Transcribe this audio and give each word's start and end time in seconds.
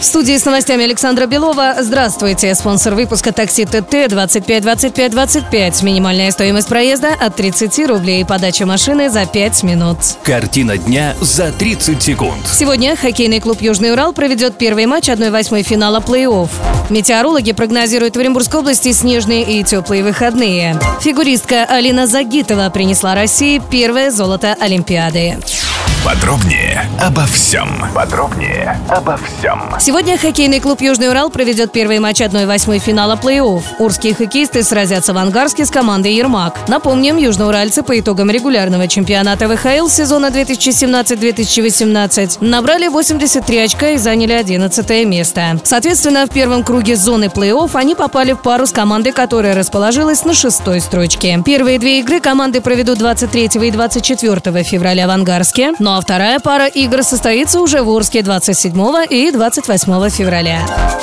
В 0.00 0.02
студии 0.02 0.38
с 0.38 0.46
новостями 0.46 0.84
Александра 0.84 1.26
Белова. 1.26 1.74
Здравствуйте. 1.80 2.54
Спонсор 2.54 2.94
выпуска 2.94 3.32
такси 3.32 3.66
ТТ 3.66 4.08
25 4.08 4.62
25 4.62 5.12
25. 5.12 5.82
Минимальная 5.82 6.30
стоимость 6.30 6.68
проезда 6.68 7.12
от 7.20 7.36
30 7.36 7.86
рублей. 7.86 8.24
Подача 8.24 8.64
машины 8.64 9.10
за 9.10 9.26
5 9.26 9.62
минут. 9.62 9.98
Картина 10.22 10.78
дня 10.78 11.14
за 11.20 11.52
30 11.52 12.02
секунд. 12.02 12.48
Сегодня 12.50 12.96
хоккейный 12.96 13.40
клуб 13.40 13.60
«Южный 13.60 13.92
Урал» 13.92 14.14
проведет 14.14 14.56
первый 14.56 14.86
матч 14.86 15.10
1-8 15.10 15.62
финала 15.64 16.00
плей-офф. 16.00 16.48
Метеорологи 16.88 17.52
прогнозируют 17.52 18.16
в 18.16 18.20
Оренбургской 18.20 18.60
области 18.60 18.92
снежные 18.92 19.42
и 19.42 19.62
теплые 19.64 20.02
выходные. 20.02 20.80
Фигуристка 21.02 21.66
Алина 21.66 22.06
Загитова 22.06 22.70
принесла 22.70 23.14
России 23.14 23.60
первое 23.70 24.10
золото 24.10 24.56
Олимпиады. 24.58 25.36
Подробнее 26.04 26.88
обо 26.98 27.24
всем. 27.26 27.68
Подробнее 27.94 28.80
обо 28.88 29.18
всем. 29.18 29.60
Сегодня 29.78 30.16
хоккейный 30.16 30.58
клуб 30.58 30.80
«Южный 30.80 31.10
Урал» 31.10 31.28
проведет 31.28 31.72
первый 31.72 31.98
матч 31.98 32.22
1-8 32.22 32.78
финала 32.78 33.16
плей-офф. 33.16 33.62
Урские 33.78 34.14
хоккеисты 34.14 34.62
сразятся 34.62 35.12
в 35.12 35.18
Ангарске 35.18 35.66
с 35.66 35.70
командой 35.70 36.14
«Ермак». 36.14 36.58
Напомним, 36.68 37.18
южноуральцы 37.18 37.82
по 37.82 38.00
итогам 38.00 38.30
регулярного 38.30 38.88
чемпионата 38.88 39.46
ВХЛ 39.46 39.88
сезона 39.88 40.26
2017-2018 40.26 42.38
набрали 42.40 42.88
83 42.88 43.58
очка 43.58 43.90
и 43.90 43.98
заняли 43.98 44.32
11 44.32 45.06
место. 45.06 45.60
Соответственно, 45.64 46.26
в 46.26 46.30
первом 46.30 46.64
круге 46.64 46.96
зоны 46.96 47.26
плей-офф 47.26 47.72
они 47.74 47.94
попали 47.94 48.32
в 48.32 48.40
пару 48.40 48.66
с 48.66 48.72
командой, 48.72 49.12
которая 49.12 49.54
расположилась 49.54 50.24
на 50.24 50.32
шестой 50.32 50.80
строчке. 50.80 51.42
Первые 51.44 51.78
две 51.78 52.00
игры 52.00 52.20
команды 52.20 52.62
проведут 52.62 52.98
23 52.98 53.50
и 53.62 53.70
24 53.70 54.64
февраля 54.64 55.06
в 55.06 55.10
Ангарске, 55.10 55.74
ну 55.80 55.96
а 55.96 56.00
вторая 56.00 56.38
пара 56.38 56.66
игр 56.66 57.02
состоится 57.02 57.60
уже 57.60 57.82
в 57.82 57.88
Орске 57.88 58.22
27 58.22 58.72
и 59.08 59.30
28 59.30 60.10
февраля. 60.10 60.60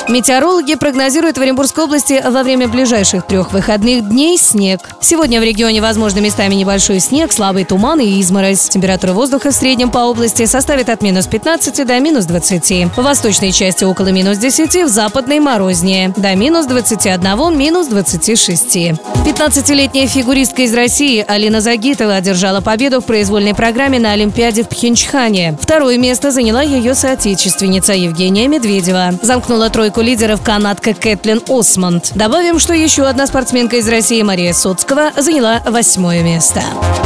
Метеорологи 0.08 0.74
прогнозируют 0.76 1.36
в 1.36 1.42
Оренбургской 1.42 1.84
области 1.84 2.22
во 2.24 2.42
время 2.42 2.68
ближайших 2.68 3.26
трех 3.26 3.52
выходных 3.52 4.08
дней 4.08 4.38
снег. 4.38 4.80
Сегодня 5.00 5.40
в 5.40 5.44
регионе 5.44 5.82
возможно 5.82 6.20
местами 6.20 6.54
небольшой 6.54 7.00
снег, 7.00 7.32
слабый 7.32 7.64
туман 7.64 8.00
и 8.00 8.20
изморозь. 8.20 8.68
Температура 8.68 9.12
воздуха 9.12 9.50
в 9.50 9.54
среднем 9.54 9.90
по 9.90 9.98
области 9.98 10.46
составит 10.46 10.88
от 10.88 11.02
минус 11.02 11.26
15 11.26 11.86
до 11.86 11.98
минус 12.00 12.24
20. 12.24 12.96
В 12.96 13.02
восточной 13.02 13.52
части 13.52 13.84
около 13.84 14.08
минус 14.08 14.38
10, 14.38 14.84
в 14.84 14.88
западной 14.88 15.40
морознее. 15.40 16.14
До 16.16 16.34
минус 16.34 16.66
21, 16.66 17.58
минус 17.58 17.88
26. 17.88 18.76
15-летняя 18.76 20.06
фигуристка 20.06 20.62
из 20.62 20.72
России 20.72 21.24
Алина 21.26 21.60
Загитова 21.60 22.14
одержала 22.14 22.60
победу 22.60 23.00
в 23.00 23.04
произвольной 23.04 23.54
программе 23.54 23.98
на 23.98 24.12
Олимпиаде 24.12 24.64
Пхенчхане. 24.68 25.56
Второе 25.60 25.98
место 25.98 26.30
заняла 26.30 26.62
ее 26.62 26.94
соотечественница 26.94 27.92
Евгения 27.94 28.48
Медведева. 28.48 29.14
Замкнула 29.22 29.70
тройку 29.70 30.00
лидеров 30.00 30.42
канадка 30.42 30.94
Кэтлин 30.94 31.42
Осмонд. 31.48 32.12
Добавим, 32.14 32.58
что 32.58 32.74
еще 32.74 33.04
одна 33.04 33.26
спортсменка 33.26 33.76
из 33.76 33.88
России 33.88 34.22
Мария 34.22 34.52
Соцкова 34.52 35.12
заняла 35.16 35.62
восьмое 35.66 36.22
место. 36.22 36.62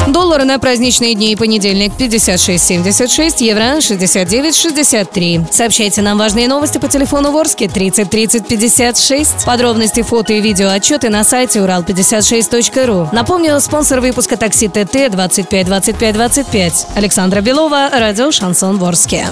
Доллар 0.08 0.44
на 0.44 0.58
праздничные 0.58 1.14
дни 1.14 1.32
и 1.32 1.36
понедельник 1.36 1.92
56.76, 1.98 3.36
евро 3.38 3.78
69.63. 3.78 5.46
Сообщайте 5.50 6.02
нам 6.02 6.18
важные 6.18 6.48
новости 6.48 6.78
по 6.78 6.88
телефону 6.88 7.30
Ворске 7.30 7.68
30 7.68 8.10
30 8.10 8.46
56. 8.46 9.44
Подробности, 9.46 10.02
фото 10.02 10.32
и 10.32 10.40
видео 10.40 10.68
отчеты 10.70 11.08
на 11.08 11.24
сайте 11.24 11.60
урал56.ру. 11.60 13.08
Напомню, 13.12 13.60
спонсор 13.60 14.00
выпуска 14.00 14.36
такси 14.36 14.68
ТТ 14.68 15.10
25 15.10 15.66
25 15.66 16.14
25. 16.14 16.86
Александра 16.94 17.40
Белова, 17.52 17.90
радио 17.92 18.30
«Шансон 18.30 18.78
Ворске». 18.78 19.28